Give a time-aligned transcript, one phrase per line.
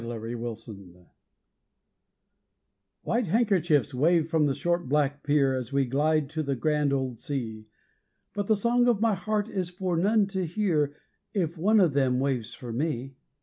[0.03, 1.05] The Vagabond
[3.03, 7.19] White handkerchiefs wave from the short black pier As we glide to the grand old
[7.19, 7.67] sea
[8.33, 10.95] But the song of my heart is for none to hear
[11.35, 13.13] If one of them waves for me.